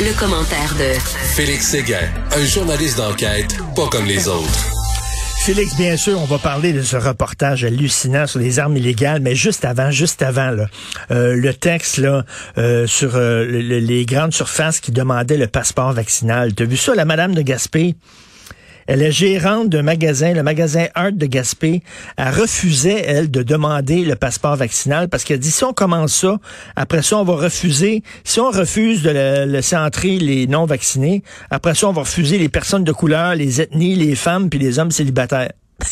[0.00, 0.98] Le, commentaire de
[1.36, 4.66] Félix Séguin, un journaliste d'enquête pas comme les autres.
[5.44, 9.36] Félix, bien sûr, on va parler de ce reportage hallucinant sur les armes illégales, mais
[9.36, 10.66] juste avant, juste avant, là,
[11.12, 12.24] euh, le texte là
[12.58, 16.54] euh, sur euh, les grandes surfaces qui demandaient le passeport vaccinal.
[16.54, 17.94] T'as vu ça, la madame de Gaspé?
[18.86, 21.82] Elle est gérante d'un magasin, le magasin Art de Gaspé.
[22.16, 26.38] Elle refusait, elle, de demander le passeport vaccinal parce qu'elle dit si on commence ça,
[26.76, 28.02] après ça, on va refuser.
[28.24, 32.84] Si on refuse de laisser entrer les non-vaccinés, après ça, on va refuser les personnes
[32.84, 35.52] de couleur, les ethnies, les femmes puis les hommes célibataires.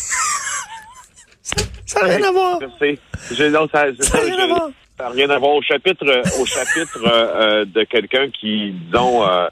[1.85, 2.59] ça n'a rien à voir.
[2.59, 4.69] non, ça, ça, rien à voir.
[4.97, 5.55] Ça n'a rien à voir.
[5.55, 6.05] Au chapitre,
[6.39, 9.47] au chapitre euh, euh, de quelqu'un qui, disons, euh,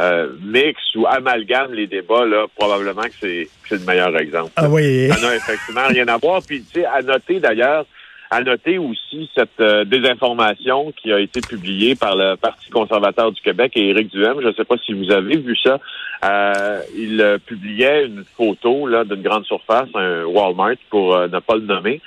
[0.00, 4.50] euh, mix ou amalgame les débats, là, probablement que c'est le meilleur exemple.
[4.56, 5.08] Ah oui.
[5.08, 6.40] Ça n'a effectivement rien à voir.
[6.46, 7.84] Puis, tu sais, à noter d'ailleurs,
[8.30, 13.42] à noter aussi cette euh, désinformation qui a été publiée par le Parti conservateur du
[13.42, 14.40] Québec et Éric Duhem.
[14.40, 15.78] Je ne sais pas si vous avez vu ça.
[16.24, 21.62] Euh, il publiait une photo là d'une grande surface, un Walmart pour ne pas le
[21.62, 22.00] nommer,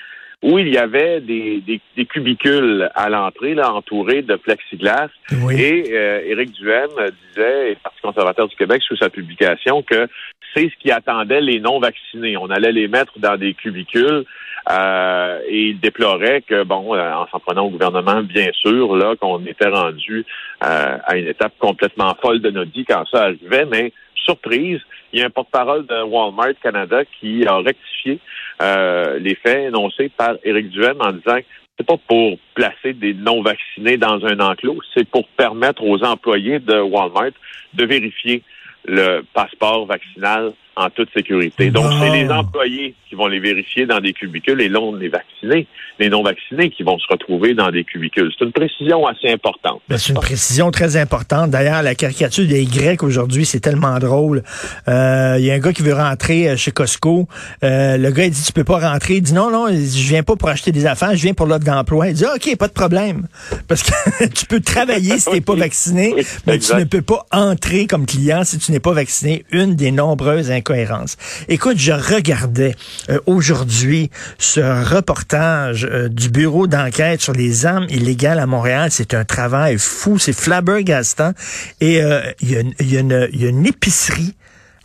[0.43, 1.63] où il y avait des,
[1.95, 5.07] des, cubicules à l'entrée, là, entourés de plexiglas.
[5.51, 6.89] Et euh, Éric Duhem
[7.29, 10.07] disait, et Parti conservateur du Québec, sous sa publication, que
[10.53, 12.37] c'est ce qui attendait les non-vaccinés.
[12.37, 14.25] On allait les mettre dans des cubicules
[14.69, 19.15] euh, et il déplorait que, bon, euh, en s'en prenant au gouvernement, bien sûr, là,
[19.19, 20.25] qu'on était rendu
[20.63, 23.91] euh, à une étape complètement folle de notre vie quand ça arrivait, mais
[24.23, 24.79] surprise,
[25.11, 28.19] il y a un porte-parole de Walmart Canada qui a rectifié
[28.61, 31.45] euh, les faits énoncés par Éric Duhem en disant que
[31.77, 36.79] c'est pas pour placer des non-vaccinés dans un enclos, c'est pour permettre aux employés de
[36.79, 37.31] Walmart
[37.73, 38.43] de vérifier
[38.85, 41.69] le passeport vaccinal en toute sécurité.
[41.69, 45.67] Donc, c'est les employés qui vont les vérifier dans des cubicules et non les vaccinés,
[45.99, 48.31] les non-vaccinés qui vont se retrouver dans des cubicules.
[48.37, 49.81] C'est une précision assez importante.
[49.87, 51.51] Ben, c'est une précision très importante.
[51.51, 54.41] D'ailleurs, la caricature des Grecs aujourd'hui, c'est tellement drôle.
[54.87, 57.27] Euh, il y a un gars qui veut rentrer euh, chez Costco.
[57.63, 59.17] Euh, le gars, il dit, tu peux pas rentrer.
[59.17, 61.65] Il dit, non, non, je viens pas pour acheter des affaires, je viens pour l'offre
[61.65, 62.07] d'emploi.
[62.07, 63.27] Il dit, OK, pas de problème.
[63.67, 66.15] Parce que tu peux travailler si t'es pas vacciné,
[66.47, 69.45] mais tu ne peux pas entrer comme client si tu n'es pas vacciné.
[69.51, 71.17] Une des nombreuses incohérences.
[71.49, 72.75] Écoute, je regardais
[73.09, 74.61] euh, aujourd'hui ce
[74.95, 78.89] reportage euh, du bureau d'enquête sur les armes illégales à Montréal.
[78.91, 81.33] C'est un travail fou, c'est flabbergastant.
[81.81, 84.35] Et euh, il y, a une épicerie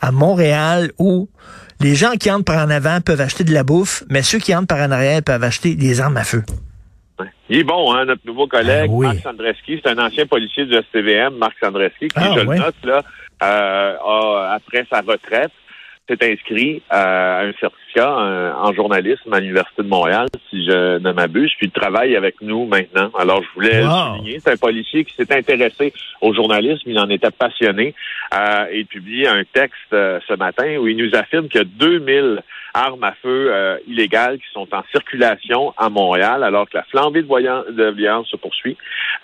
[0.00, 1.28] à Montréal où
[1.80, 4.54] les gens qui entrent par en avant peuvent acheter de la bouffe, mais ceux qui
[4.54, 6.42] entrent par en arrière peuvent acheter des armes à feu.
[7.48, 10.74] Il est bon, hein, notre nouveau collègue, ah Marc Sandreski, c'est un ancien policier du
[10.74, 13.02] STVM, Marc Sandreski, qui, ah je le note, là,
[13.40, 15.50] a, après sa retraite,
[16.08, 21.52] s'est inscrit à un certificat en journalisme à l'Université de Montréal, si je ne m'abuse,
[21.58, 23.10] puis il travaille avec nous maintenant.
[23.18, 24.40] Alors, je voulais le souligner.
[24.40, 27.94] C'est un policier qui s'est intéressé au journalisme, il en était passionné.
[28.34, 32.42] Euh, il publie un texte euh, ce matin où il nous affirme a 2000
[32.78, 37.22] armes à feu euh, illégales qui sont en circulation à Montréal, alors que la flambée
[37.22, 38.76] de, de violence se poursuit.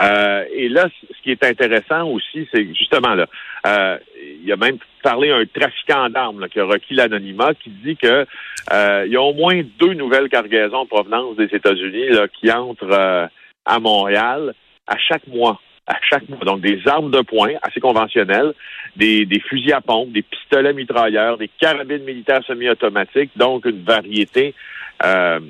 [0.03, 3.27] Euh, et là, ce qui est intéressant aussi, c'est justement là,
[3.67, 7.97] euh, il y a même parlé un trafiquant d'armes qui a requis l'anonymat, qui dit
[7.97, 8.27] que
[8.71, 12.09] il y a au moins deux nouvelles cargaisons en provenance des États-Unis
[12.41, 13.29] qui entrent
[13.67, 14.55] à Montréal
[14.87, 16.39] à chaque mois à chaque mois.
[16.45, 18.55] Donc, des armes de poing assez conventionnelles,
[18.97, 24.55] des, des fusils à pompe, des pistolets mitrailleurs, des carabines militaires semi-automatiques, donc une variété
[25.05, 25.41] euh,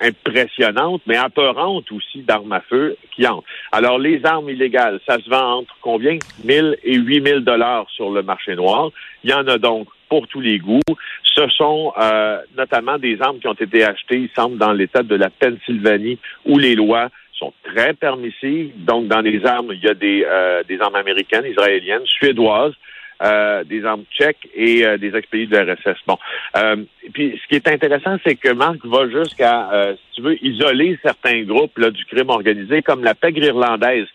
[0.00, 3.46] impressionnante, mais apeurante aussi d'armes à feu qui entrent.
[3.72, 6.18] Alors, les armes illégales, ça se vend entre combien?
[6.44, 8.90] 1000 et 8000 dollars sur le marché noir.
[9.24, 10.80] Il y en a donc pour tous les goûts.
[11.24, 15.14] Ce sont euh, notamment des armes qui ont été achetées, il semble, dans l'État de
[15.14, 17.08] la Pennsylvanie, où les lois
[17.38, 18.72] sont très permissives.
[18.76, 22.74] Donc, dans les armes, il y a des, euh, des armes américaines, israéliennes, suédoises,
[23.22, 25.98] euh, des armes tchèques et euh, des ex-pays de RSS.
[26.06, 26.18] Bon.
[27.12, 31.42] Puis ce qui est intéressant, c'est que Marc va jusqu'à, si tu veux, isoler certains
[31.42, 34.06] groupes là, du crime organisé, comme la pègre irlandaise,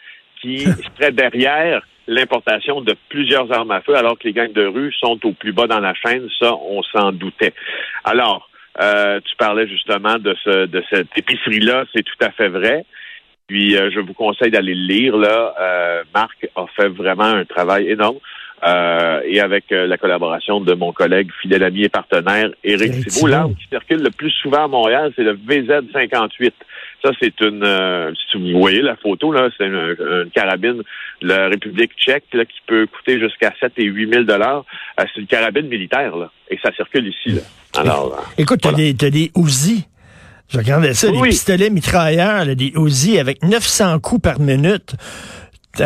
[0.42, 0.60] qui
[0.98, 5.20] serait derrière l'importation de plusieurs armes à feu, alors que les gangs de rue sont
[5.24, 6.28] au plus bas dans la chaîne.
[6.40, 7.54] Ça, on s'en doutait.
[8.04, 12.86] Alors, tu parlais justement de, ce, de cette épicerie-là, c'est tout à fait vrai.
[13.48, 15.18] Puis, je vous conseille d'aller le lire.
[15.18, 18.18] Là, Marc a fait vraiment un travail énorme.
[18.64, 23.26] Euh, et avec euh, la collaboration de mon collègue, fidèle ami et partenaire, Éric Thibault.
[23.26, 26.52] L'arme qui circule le plus souvent à Montréal, c'est le VZ-58.
[27.04, 27.64] Ça, c'est une...
[27.64, 30.84] Euh, si vous voyez la photo, là, c'est une, carabine
[31.22, 34.64] de la République tchèque là, qui peut coûter jusqu'à 7 et 8 000 dollars.
[34.98, 37.36] c'est une carabine militaire, là, et ça circule ici.
[37.38, 37.42] Là.
[37.80, 39.88] Alors, Écoute, t'as des, as des Uzi.
[40.52, 44.96] Je regardais ça, des pistolets mitrailleurs, des Uzi avec 900 coups par minute.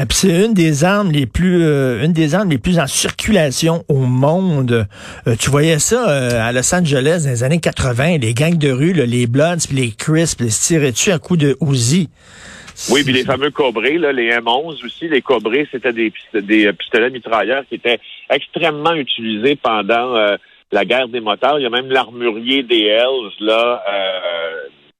[0.09, 3.99] C'est une des armes les plus, euh, une des armes les plus en circulation au
[3.99, 4.87] monde.
[5.27, 8.71] Euh, tu voyais ça euh, à Los Angeles dans les années 80, les gangs de
[8.71, 12.09] rue, les Bloods, puis les Crisps, les se tiraient dessus à coups de Uzi.
[12.89, 17.11] Oui, puis les fameux cobrés, là, les M11 aussi, les cobrés, c'était des, des pistolets
[17.11, 17.99] mitrailleurs qui étaient
[18.31, 20.15] extrêmement utilisés pendant
[20.71, 21.59] la guerre des moteurs.
[21.59, 23.83] Il y a même l'armurier des Hells, là,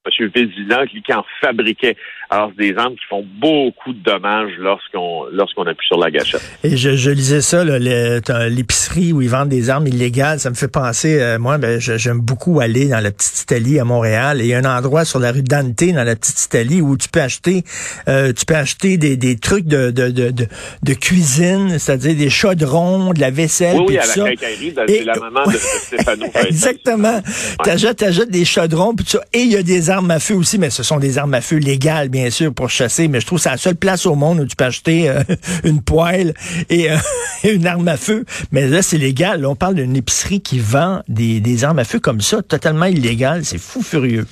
[0.05, 0.31] M.
[0.33, 1.95] Vézina, qui en fabriquait.
[2.29, 6.41] Alors, c'est des armes qui font beaucoup de dommages lorsqu'on lorsqu'on appuie sur la gâchette.
[6.63, 10.39] Et je, je lisais ça, l'épicerie où ils vendent des armes illégales.
[10.39, 13.85] Ça me fait penser, euh, moi, ben, j'aime beaucoup aller dans la petite Italie à
[13.85, 14.41] Montréal.
[14.41, 16.97] Et il y a un endroit sur la rue Dante, dans la petite Italie, où
[16.97, 17.63] tu peux acheter
[18.07, 23.13] euh, tu peux acheter des, des trucs de, de, de, de, cuisine, c'est-à-dire des chaudrons,
[23.13, 23.77] de la vaisselle.
[23.77, 26.25] Oui, oui, à la quincaillerie, c'est la maman de, de Stéphano.
[26.47, 27.21] Exactement.
[27.63, 29.21] Tu achètes, des chaudrons, puis ça.
[29.33, 31.41] Et il y a des armes à feu aussi, mais ce sont des armes à
[31.41, 33.07] feu légales, bien sûr, pour chasser.
[33.07, 35.21] Mais je trouve que c'est la seule place au monde où tu peux acheter euh,
[35.63, 36.33] une poêle
[36.69, 36.95] et euh,
[37.43, 38.25] une arme à feu.
[38.51, 39.45] Mais là, c'est légal.
[39.45, 43.43] on parle d'une épicerie qui vend des, armes à feu comme ça, totalement illégal.
[43.45, 44.25] C'est fou furieux.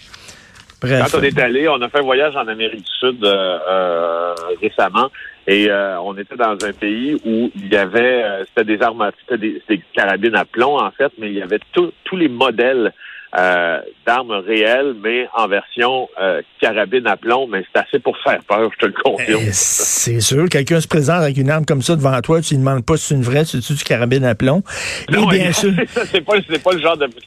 [0.82, 1.12] Bref.
[1.12, 5.10] Quand on est allé, on a fait un voyage en Amérique du Sud euh, récemment.
[5.48, 5.70] Et
[6.02, 9.82] on était dans un pays où il y avait, c'était des armes, c'était des, des,
[9.94, 12.94] carabines à plomb en fait, mais il y avait tous les modèles
[13.36, 18.40] euh, d'armes réelles, mais en version euh, carabine à plomb, mais c'est assez pour faire
[18.48, 19.42] peur, je te le confirme.
[19.48, 22.60] Eh, c'est sûr, quelqu'un se présente avec une arme comme ça devant toi, tu ne
[22.60, 24.62] demandes pas si c'est une vraie, si c'est du carabine à plomb?
[25.10, 25.72] Non, bien sûr.
[25.88, 26.34] c'est pas,
[26.64, 27.22] pas le genre de Tu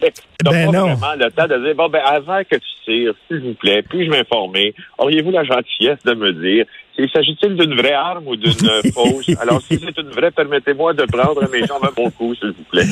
[0.44, 0.94] ben pas non.
[0.94, 4.11] vraiment le temps de dire, bon, ben, avant que tu tires, s'il vous plaît, puis-je
[4.11, 4.75] m'informer?
[4.99, 6.67] Auriez-vous la gentillesse de me dire
[6.99, 8.53] il s'agit-il d'une vraie arme ou d'une
[8.95, 9.31] fausse?
[9.41, 12.65] Alors, si c'est une vraie, permettez-moi de prendre mes jambes à mon cou, s'il vous
[12.71, 12.87] plaît.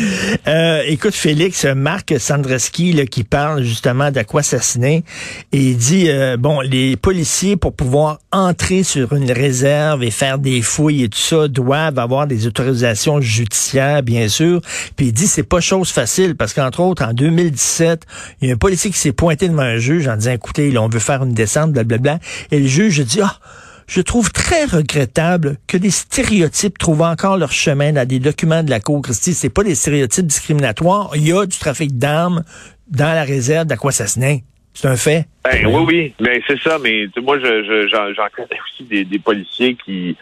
[0.46, 5.04] Euh, écoute, Félix, Marc Sandreski, là, qui parle justement d'Aquassassiné,
[5.52, 10.38] et il dit, euh, bon, les policiers, pour pouvoir entrer sur une réserve et faire
[10.38, 14.60] des fouilles et tout ça, doivent avoir des autorisations judiciaires, bien sûr.
[14.96, 18.02] Puis il dit, c'est pas chose facile, parce qu'entre autres, en 2017,
[18.40, 20.82] il y a un policier qui s'est pointé devant un juge en disant, écoutez, là,
[20.82, 22.18] on veut faire une descente, blablabla.
[22.50, 23.38] Et le juge dit, ah,
[23.86, 28.70] je trouve très regrettable que des stéréotypes trouvent encore leur chemin dans des documents de
[28.70, 29.34] la Cour Christie.
[29.34, 31.10] C'est pas des stéréotypes discriminatoires.
[31.14, 32.44] Il y a du trafic d'armes
[32.88, 34.44] dans la réserve d'Aquassassiné.
[34.72, 35.26] C'est un fait.
[35.44, 36.14] Ben, oui, oui.
[36.20, 36.78] Mais c'est ça.
[36.82, 40.16] Mais moi, j'en connais aussi des, policiers qui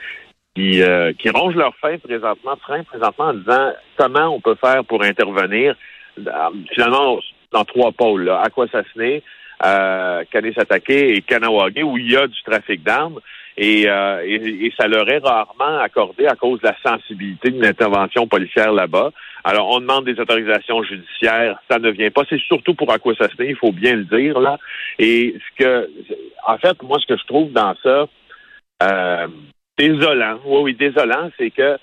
[0.54, 4.84] qui, euh, qui rongent leur fin présentement, frein présentement en disant comment on peut faire
[4.84, 5.74] pour intervenir
[6.74, 7.18] finalement
[7.52, 8.24] dans trois pôles.
[8.24, 8.42] Là.
[8.42, 9.22] Aquassassiné,
[9.64, 13.20] euh, Kanesatake et Kanawage, où il y a du trafic d'armes.
[13.60, 18.26] Euh, et, et, ça leur est rarement accordé à cause de la sensibilité d'une intervention
[18.26, 19.10] policière là-bas.
[19.44, 22.22] Alors, on demande des autorisations judiciaires, ça ne vient pas.
[22.30, 24.58] C'est surtout pour Aquassassiné, il faut bien le dire là.
[24.98, 25.90] Et ce que,
[26.46, 28.06] en fait, moi, ce que je trouve dans ça
[28.82, 29.26] euh,
[29.78, 31.76] désolant, oui, oui, désolant, c'est que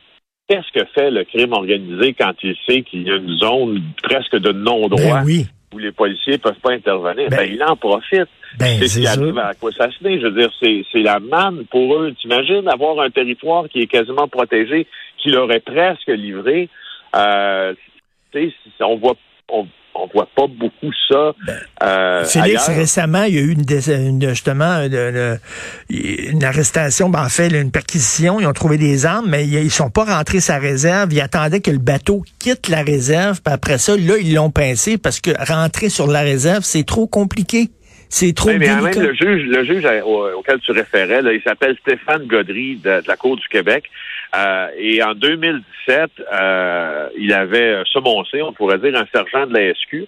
[0.48, 4.38] qu'est-ce que fait le crime organisé quand il sait qu'il y a une zone presque
[4.38, 5.20] de non-droit?
[5.20, 8.28] Ben oui où les policiers peuvent pas intervenir, ben, ben il en profite.
[8.58, 12.14] Ben, c'est ce qui arrive à Je veux dire, c'est la manne pour eux.
[12.20, 14.88] T'imagines avoir un territoire qui est quasiment protégé,
[15.18, 16.70] qui leur est presque livré.
[17.16, 17.74] Euh,
[18.82, 19.16] on voit
[19.52, 21.34] on, on voit pas beaucoup ça.
[21.46, 27.50] Ben, euh, Félix, récemment, il y a eu une, justement une, arrestation, ben, en fait,
[27.50, 28.40] une perquisition.
[28.40, 31.14] Ils ont trouvé des armes, mais ils sont pas rentrés sa réserve.
[31.14, 33.42] Ils attendaient que le bateau quitte la réserve.
[33.44, 37.08] Puis après ça, là, ils l'ont pincé parce que rentrer sur la réserve, c'est trop
[37.08, 37.70] compliqué.
[38.12, 39.86] C'est trop mais, mais le juge, le juge
[40.36, 43.84] auquel tu référais, il s'appelle Stéphane Godry de, la Cour du Québec.
[44.36, 49.74] Euh, et en 2017, euh, il avait semoncé, on pourrait dire, un sergent de la
[49.74, 50.06] SQ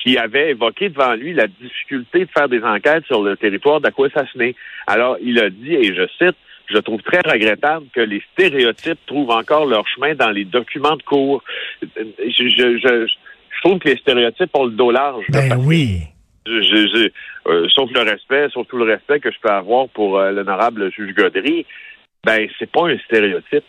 [0.00, 4.54] qui avait évoqué devant lui la difficulté de faire des enquêtes sur le territoire d'Aquassassiné.
[4.86, 9.30] Alors, il a dit, et je cite, je trouve très regrettable que les stéréotypes trouvent
[9.30, 11.42] encore leur chemin dans les documents de cours.
[11.82, 11.88] Je,
[12.18, 15.24] je, je, je trouve que les stéréotypes ont le dos large.
[15.30, 16.02] Ben oui.
[16.46, 21.14] Euh, sauf le respect, sauf tout le respect que je peux avoir pour l'honorable juge
[21.14, 21.64] Godry,
[22.24, 23.64] ben c'est pas un stéréotype.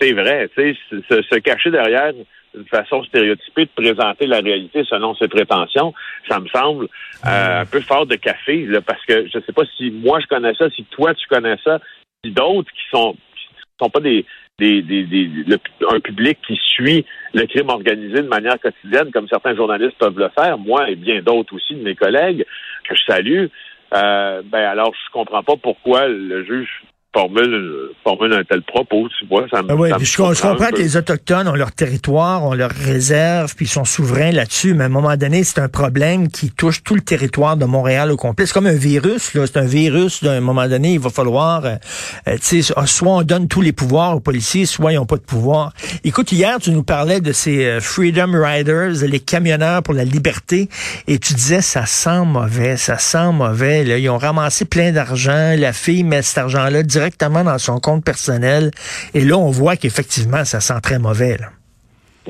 [0.00, 2.12] C'est vrai, tu sais, se, cacher derrière
[2.54, 5.92] une façon stéréotypée de présenter la réalité selon ses prétentions,
[6.28, 6.88] ça me semble
[7.26, 10.26] euh, un peu fort de café, là, parce que je sais pas si moi je
[10.26, 11.80] connais ça, si toi tu connais ça,
[12.24, 14.24] si d'autres qui sont qui sont pas des,
[14.58, 15.56] des, des, des
[15.88, 20.30] un public qui suit le crime organisé de manière quotidienne, comme certains journalistes peuvent le
[20.30, 22.44] faire, moi et bien d'autres aussi de mes collègues
[22.88, 23.46] que je salue,
[23.94, 26.82] euh, ben alors je comprends pas pourquoi le juge
[27.18, 29.46] formule, formule un tel propos, tu vois.
[29.50, 33.54] Ça me, ah oui, je, comprends que les Autochtones ont leur territoire, ont leur réserve,
[33.56, 36.82] puis ils sont souverains là-dessus, mais à un moment donné, c'est un problème qui touche
[36.84, 38.46] tout le territoire de Montréal au complet.
[38.46, 39.46] C'est comme un virus, là.
[39.46, 41.74] C'est un virus, à un moment donné, il va falloir, euh,
[42.28, 45.16] euh, tu sais, soit on donne tous les pouvoirs aux policiers, soit ils n'ont pas
[45.16, 45.72] de pouvoir.
[46.04, 50.68] Écoute, hier, tu nous parlais de ces euh, Freedom Riders, les camionneurs pour la liberté,
[51.08, 53.98] et tu disais, ça sent mauvais, ça sent mauvais, là.
[53.98, 58.70] Ils ont ramassé plein d'argent, la fille met cet argent-là directement dans son compte personnel.
[59.14, 61.38] Et là, on voit qu'effectivement, ça sent très mauvais.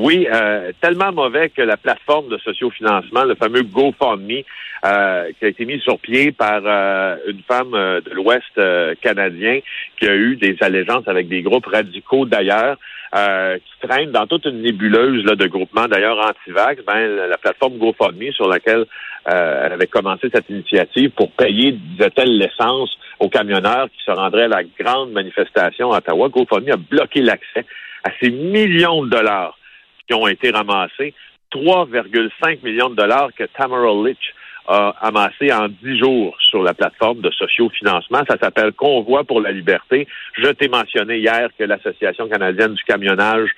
[0.00, 4.42] Oui, euh, tellement mauvais que la plateforme de sociofinancement, le fameux GoFundMe,
[4.86, 8.60] euh, qui a été mis sur pied par euh, une femme de l'Ouest
[9.00, 9.58] canadien
[9.98, 12.76] qui a eu des allégeances avec des groupes radicaux d'ailleurs,
[13.12, 18.30] qui traînent dans toute une nébuleuse là, de groupements d'ailleurs anti-vax, ben, la plateforme GoFundMe
[18.30, 18.84] sur laquelle
[19.24, 24.48] elle avait commencé cette initiative pour payer, disait-elle, l'essence aux camionneurs qui se rendraient à
[24.48, 26.28] la grande manifestation à Ottawa.
[26.28, 27.66] GoFundMe a bloqué l'accès
[28.04, 29.58] à ces millions de dollars
[30.08, 31.14] qui ont été ramassés.
[31.52, 34.34] 3,5 millions de dollars que Tamara Litch
[34.68, 38.20] a amassé en dix jours sur la plateforme de sociofinancement.
[38.28, 40.06] Ça s'appelle Convoi pour la liberté.
[40.34, 43.48] Je t'ai mentionné hier que l'Association canadienne du camionnage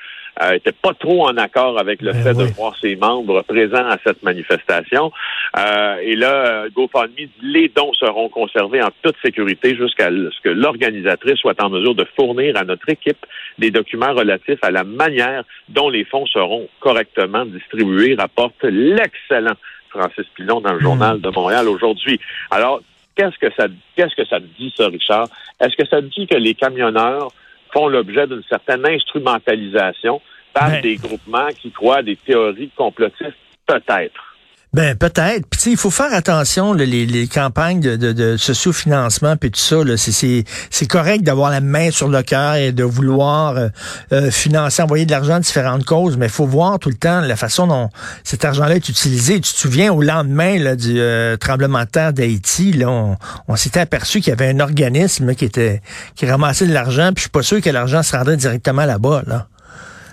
[0.42, 3.88] euh, était pas trop en accord avec le ben fait de voir ses membres présents
[3.88, 5.10] à cette manifestation.
[5.58, 10.48] Euh, et là, GoFundMe dit les dons seront conservés en toute sécurité jusqu'à ce que
[10.48, 13.26] l'organisatrice soit en mesure de fournir à notre équipe
[13.58, 19.56] des documents relatifs à la manière dont les fonds seront correctement distribués, rapporte l'excellent
[19.90, 20.82] Francis Pilon dans le hmm.
[20.82, 22.20] journal de Montréal aujourd'hui.
[22.50, 22.80] Alors,
[23.14, 23.66] qu'est-ce que ça
[23.96, 25.28] qu'est-ce que ça dit, ça, Richard?
[25.60, 27.28] Est-ce que ça dit que les camionneurs
[27.72, 30.20] font l'objet d'une certaine instrumentalisation
[30.52, 30.80] par ben.
[30.80, 33.36] des groupements qui croient à des théories complotistes?
[33.66, 34.29] Peut-être.
[34.72, 35.48] Ben peut-être.
[35.48, 39.78] Puis il faut faire attention les, les, campagnes de, de, de socio-financement puis tout ça.
[39.96, 43.68] C'est correct d'avoir la main sur le cœur et de vouloir euh,
[44.12, 47.20] euh, financer, envoyer de l'argent à différentes causes, mais il faut voir tout le temps
[47.20, 47.90] la façon dont
[48.22, 49.40] cet argent-là est utilisé.
[49.40, 53.16] Tu te souviens au lendemain là, du euh, tremblement de terre d'Haïti, on,
[53.48, 55.82] on s'était aperçu qu'il y avait un organisme qui était
[56.14, 57.08] qui ramassait de l'argent.
[57.12, 59.24] Puis je suis pas sûr que l'argent se rendrait directement là-bas.
[59.26, 59.48] Là.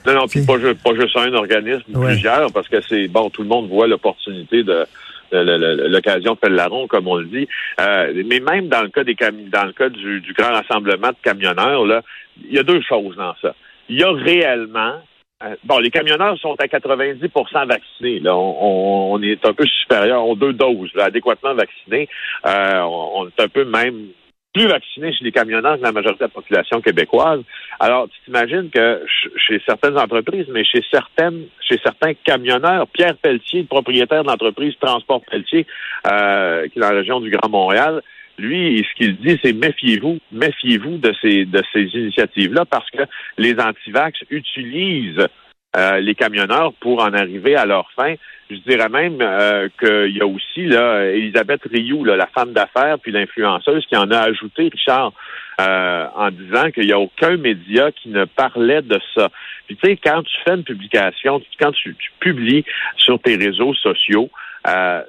[0.08, 3.50] Non, non, puis pas, pas, juste un organisme, plusieurs, parce que c'est bon, tout le
[3.50, 4.86] monde voit l'opportunité de
[5.32, 7.48] l'occasion de faire larron, comme on le dit.
[7.82, 11.86] Euh, mais même dans le cas des dans le cas du, grand rassemblement de camionneurs,
[11.86, 12.02] là,
[12.42, 13.54] il y a deux choses dans ça.
[13.90, 14.94] Il y a réellement
[15.44, 18.20] euh, bon, les camionneurs sont à 90% vaccinés.
[18.22, 18.36] Là.
[18.36, 22.10] On, est un peu supérieur aux deux doses, adéquatement vaccinés.
[22.46, 24.08] Euh, on est un peu même
[24.58, 27.42] plus vaccinés chez les camionneurs que la majorité de la population québécoise.
[27.80, 29.04] Alors, tu t'imagines que
[29.36, 34.74] chez certaines entreprises, mais chez certaines, chez certains camionneurs, Pierre Pelletier, le propriétaire de l'entreprise
[34.80, 35.68] Transport Pelletier,
[36.08, 38.02] euh, qui est dans la région du Grand Montréal,
[38.40, 43.04] lui, ce qu'il dit, c'est méfiez-vous, méfiez-vous de ces de ces initiatives-là, parce que
[43.38, 45.28] les antivax utilisent
[45.78, 48.16] euh, les camionneurs pour en arriver à leur fin.
[48.50, 53.12] Je dirais même euh, qu'il y a aussi là Elisabeth Rioux, la femme d'affaires puis
[53.12, 55.12] l'influenceuse, qui en a ajouté, Richard,
[55.60, 59.30] euh, en disant qu'il n'y a aucun média qui ne parlait de ça.
[59.66, 62.64] Puis tu sais, quand tu fais une publication, quand tu, publies
[62.96, 64.30] sur tes réseaux sociaux,
[64.68, 65.02] euh,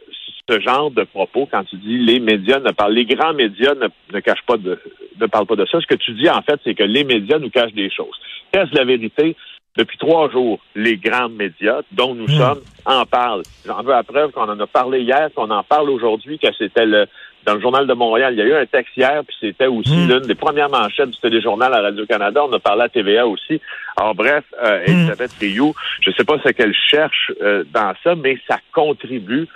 [0.51, 3.89] ce genre de propos, quand tu dis les médias ne parlent, les grands médias ne,
[4.13, 4.81] ne cachent pas de,
[5.21, 5.81] ne parlent pas de ça.
[5.81, 8.19] Ce que tu dis en fait, c'est que les médias nous cachent des choses.
[8.51, 9.37] Qu'est-ce la vérité?
[9.77, 12.39] Depuis trois jours, les grands médias, dont nous hmm.
[12.39, 13.43] sommes, en parlent.
[13.67, 16.87] J'en veux la preuve qu'on en a parlé hier, qu'on en parle aujourd'hui, que c'était
[16.87, 17.07] le
[17.45, 18.35] dans le Journal de Montréal.
[18.35, 20.09] Il y a eu un texte hier, puis c'était aussi hmm.
[20.09, 22.45] l'une des premières manchettes du téléjournal à Radio-Canada.
[22.45, 23.61] On a parlé à TVA aussi.
[23.97, 24.91] Alors bref, euh, hmm.
[24.91, 29.47] Elisabeth Rioux, je ne sais pas ce qu'elle cherche euh, dans ça, mais ça contribue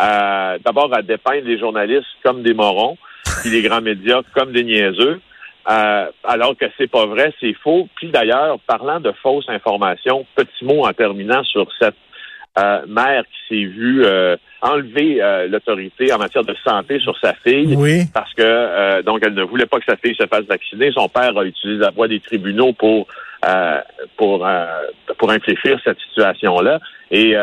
[0.00, 2.96] euh, d'abord à dépeindre les journalistes comme des morons,
[3.40, 5.20] puis les grands médias comme des niaiseux.
[5.70, 7.88] Euh, alors que c'est pas vrai, c'est faux.
[7.96, 11.96] Puis d'ailleurs, parlant de fausses informations, petit mot en terminant sur cette
[12.58, 17.76] euh, mère qui s'est vue euh, enlever l'autorité en matière de santé sur sa fille
[18.12, 20.90] parce que donc elle ne voulait pas que sa fille se fasse vacciner.
[20.90, 23.06] Son père a utilisé la voie des tribunaux pour
[24.16, 24.48] pour
[25.18, 26.80] pour infléchir cette situation-là.
[27.12, 27.34] Et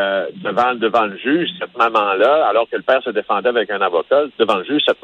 [0.44, 4.24] devant devant le juge, cette maman-là, alors que le père se défendait avec un avocat,
[4.38, 5.02] devant le juge, cette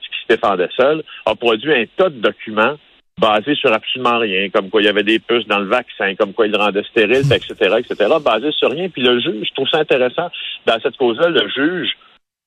[0.00, 2.76] maman-là défendait seul, a produit un tas de documents
[3.18, 6.32] basés sur absolument rien, comme quoi il y avait des puces dans le vaccin, comme
[6.32, 8.88] quoi il le rendait stérile, etc., etc., basés sur rien.
[8.88, 10.30] Puis le juge, je trouve ça intéressant,
[10.66, 11.90] dans cette cause-là, le juge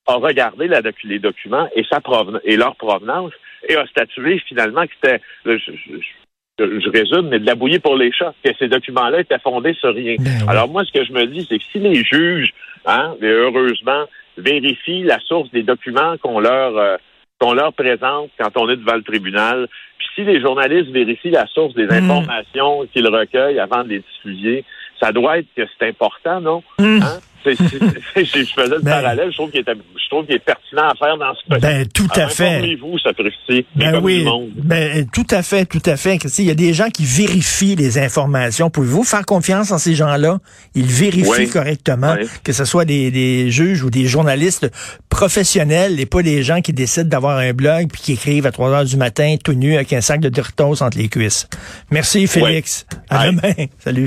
[0.08, 0.68] a regardé
[1.04, 2.02] les documents et, sa
[2.44, 3.34] et leur provenance
[3.68, 8.34] et a statué finalement que c'était, je, résume, mais de la bouillie pour les chats,
[8.44, 10.16] que ces documents-là étaient fondés sur rien.
[10.20, 12.54] Ben Alors moi, ce que je me dis, c'est que si les juges,
[12.86, 14.06] hein, heureusement,
[14.38, 16.78] vérifient la source des documents qu'on leur...
[16.78, 16.98] Euh,
[17.42, 19.68] qu'on leur présente quand on est devant le tribunal.
[19.98, 22.10] Puis si les journalistes vérifient la source des hmm.
[22.10, 24.64] informations qu'ils recueillent avant de les diffuser,
[25.02, 26.64] ça doit être que c'est important, non?
[26.78, 27.00] Hmm.
[27.02, 27.20] Hein?
[27.46, 27.54] Je
[28.24, 31.88] faisais le ben, parallèle, je trouve qu'il est, pertinent à faire dans ce cas Ben,
[31.88, 32.58] tout à fait.
[32.58, 33.12] Informez-vous, ça
[33.76, 36.18] ben oui, ben, tout à fait, tout à fait.
[36.40, 38.70] Il y a des gens qui vérifient les informations.
[38.70, 40.40] Pouvez-vous faire confiance en ces gens-là?
[40.76, 44.72] Ils vérifient correctement, que ce soit des, des, juges ou des journalistes
[45.10, 48.70] professionnels et pas des gens qui décident d'avoir un blog puis qui écrivent à 3
[48.70, 51.48] heures du matin tout nu avec un sac de Doritos entre les cuisses.
[51.90, 52.86] Merci, Félix.
[53.10, 53.54] À demain.
[53.80, 54.00] Salut.